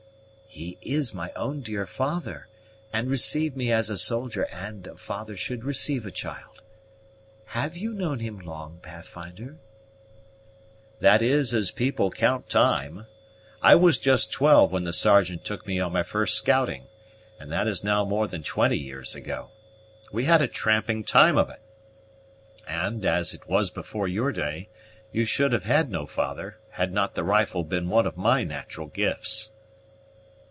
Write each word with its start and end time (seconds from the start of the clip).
"He 0.53 0.77
is 0.81 1.13
my 1.13 1.31
own 1.33 1.61
dear 1.61 1.85
father, 1.87 2.49
and 2.91 3.09
received 3.09 3.55
me 3.55 3.71
as 3.71 3.89
a 3.89 3.97
soldier 3.97 4.43
and 4.51 4.85
a 4.85 4.97
father 4.97 5.37
should 5.37 5.63
receive 5.63 6.05
a 6.05 6.11
child. 6.11 6.61
Have 7.45 7.77
you 7.77 7.93
known 7.93 8.19
him 8.19 8.37
long, 8.37 8.79
Pathfinder?" 8.81 9.59
"That 10.99 11.21
is 11.21 11.53
as 11.53 11.71
people 11.71 12.11
count 12.11 12.49
time. 12.49 13.05
I 13.61 13.75
was 13.75 13.97
just 13.97 14.33
twelve 14.33 14.73
when 14.73 14.83
the 14.83 14.91
Sergeant 14.91 15.45
took 15.45 15.65
me 15.65 15.79
on 15.79 15.93
my 15.93 16.03
first 16.03 16.35
scouting, 16.37 16.83
and 17.39 17.49
that 17.49 17.65
is 17.65 17.81
now 17.81 18.03
more 18.03 18.27
than 18.27 18.43
twenty 18.43 18.77
years 18.77 19.15
ago. 19.15 19.51
We 20.11 20.25
had 20.25 20.41
a 20.41 20.49
tramping 20.49 21.05
time 21.05 21.37
of 21.37 21.49
it; 21.49 21.61
and, 22.67 23.05
as 23.05 23.33
it 23.33 23.47
was 23.47 23.69
before 23.69 24.07
your 24.09 24.33
day, 24.33 24.67
you 25.13 25.25
would 25.39 25.53
have 25.53 25.63
had 25.63 25.89
no 25.89 26.05
father, 26.05 26.57
had 26.71 26.91
not 26.91 27.15
the 27.15 27.23
rifle 27.23 27.63
been 27.63 27.87
one 27.87 28.05
of 28.05 28.17
my 28.17 28.43
natural 28.43 28.87
gifts." 28.87 29.51